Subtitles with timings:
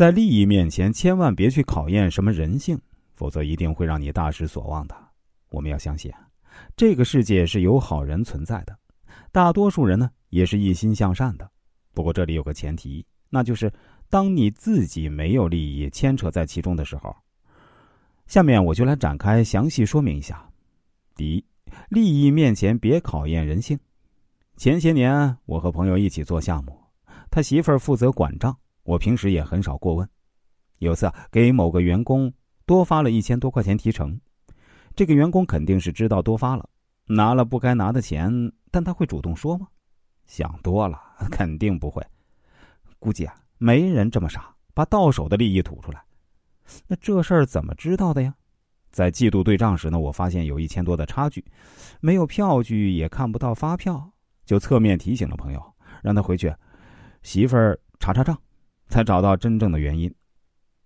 [0.00, 2.80] 在利益面前，千万别去考验什么人性，
[3.12, 4.96] 否则一定会让你大失所望的。
[5.50, 6.10] 我们要相信，
[6.74, 8.74] 这个世界是有好人存在的，
[9.30, 11.46] 大多数人呢也是一心向善的。
[11.92, 13.70] 不过这里有个前提，那就是
[14.08, 17.14] 当你自己没有利益牵扯在其中的时候。
[18.26, 20.48] 下面我就来展开详细说明一下。
[21.14, 21.44] 第一，
[21.90, 23.78] 利益面前别考验人性。
[24.56, 26.74] 前些年我和朋友一起做项目，
[27.30, 28.56] 他媳妇儿负责管账。
[28.90, 30.08] 我平时也很少过问。
[30.78, 32.32] 有次啊给某个员工
[32.66, 34.20] 多发了一千多块钱提成，
[34.96, 36.68] 这个员工肯定是知道多发了，
[37.06, 39.68] 拿了不该拿的钱，但他会主动说吗？
[40.26, 41.00] 想多了，
[41.30, 42.04] 肯定不会。
[42.98, 46.02] 估计啊，没人这么傻，把到手的利益吐出来。
[46.88, 48.34] 那这事儿怎么知道的呀？
[48.90, 51.44] 在季度对账时呢，我发现有一千多的差距，
[52.00, 54.10] 没有票据，也看不到发票，
[54.44, 55.62] 就侧面提醒了朋友，
[56.02, 56.52] 让他回去
[57.22, 58.36] 媳妇儿查查账。
[58.90, 60.12] 才找到真正的原因，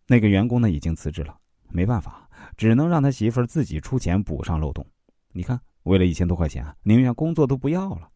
[0.07, 1.35] 那个员工呢已经辞职了，
[1.71, 4.87] 没办法，只能让他媳妇儿自己出钱补上漏洞。
[5.33, 8.09] 你看，为了一千多块钱，宁愿工作都不要了。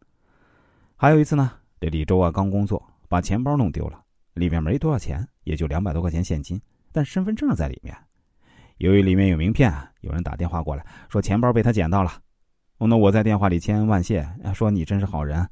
[0.95, 3.99] 还有一次呢，这李周啊刚工作，把钱包弄丢了，
[4.35, 7.97] 里面没多少钱，也就两百多块钱现金，但身份证在里面。
[8.77, 12.11] 由于里面有名片，有人打电话过来，说钱包被他捡到了。
[12.77, 15.49] 那我在电话里千恩万谢，说你真是好人。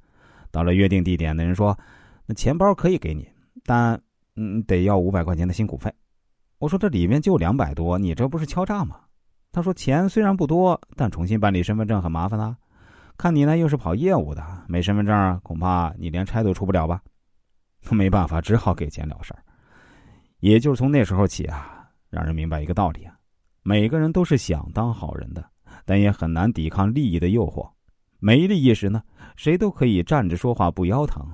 [0.52, 1.78] 到了约定地点，那人说，
[2.28, 3.28] 那钱包可以给你，
[3.66, 4.00] 但。
[4.38, 5.94] 嗯，得要五百块钱的辛苦费。
[6.60, 9.02] 我说这里面就两百多，你这不是敲诈吗？
[9.52, 12.56] 他说钱虽然不多，但重新办理身份证很麻烦啊。
[13.18, 17.02] 看你呢又是跑业务的，没身份证恐怕你连差都出不了吧？
[17.92, 19.44] 没办法，只好给钱了事儿。
[20.40, 23.18] 也就是从那时候起啊，让人明白一个道理啊：
[23.64, 25.44] 每个人都是想当好人的，
[25.86, 27.68] 但也很难抵抗利益的诱惑。
[28.20, 29.02] 没利益时呢，
[29.36, 31.26] 谁都可以站着说话不腰疼，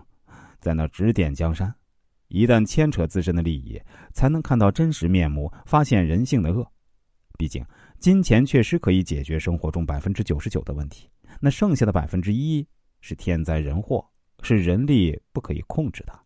[0.59, 1.73] 在那指点江山。
[2.33, 3.79] 一旦牵扯自身的利益，
[4.11, 6.67] 才能看到真实面目，发现人性的恶。
[7.37, 7.63] 毕竟，
[7.99, 11.07] 金钱确实可以解决生活中百分之九十九的问题，
[11.39, 12.67] 那剩下的百分之一
[13.01, 14.03] 是天灾人祸，
[14.41, 16.19] 是人力不可以控制的。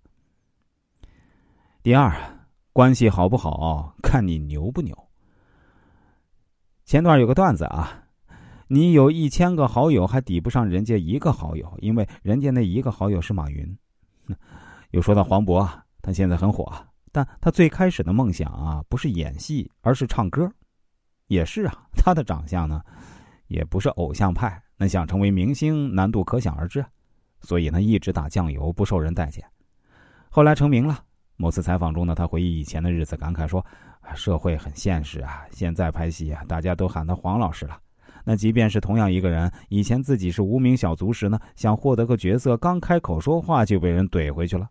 [1.84, 2.10] 第二，
[2.72, 4.98] 关系好不好，看你牛不牛。
[6.86, 8.02] 前段有个段子啊，
[8.70, 13.78] 你有一千个好友，还抵不上人家一个好友，因为人家那一个好友是马云。
[14.92, 15.84] 又说到黄渤啊。
[16.08, 16.72] 他现在很火，
[17.12, 20.50] 但他最开始的梦想啊，不是演戏，而是唱歌。
[21.28, 22.82] 也是啊，他的长相呢，
[23.48, 26.86] 也不是偶像派，那想成为明星难度可想而知。
[27.42, 29.44] 所以呢，一直打酱油，不受人待见。
[30.30, 31.04] 后来成名了。
[31.36, 33.64] 某次采访中呢，他回忆以前的日子，感慨说
[34.16, 37.78] ：“社会很现实啊，现在拍戏啊，大家都喊他黄老师了。
[38.24, 44.70] 那即便是同样一个人，以前自己是无名小卒时呢，想获得个角色，刚开口说话就被人怼回去了。”